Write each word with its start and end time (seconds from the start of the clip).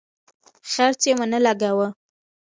څرک 0.71 0.99
یې 1.07 1.13
ونه 1.17 1.39
لګاوه. 1.45 1.87